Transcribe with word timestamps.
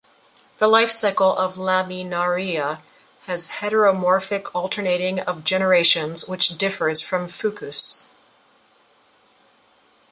The 0.57 0.67
life 0.67 0.89
cycle 0.89 1.31
of 1.37 1.57
"Laminaria" 1.57 2.81
has 3.25 3.49
heteromorphic 3.49 4.49
alternating 4.55 5.19
of 5.19 5.43
generations 5.43 6.27
which 6.27 6.57
differs 6.57 6.99
from 7.01 7.27
Fucus. 7.27 8.09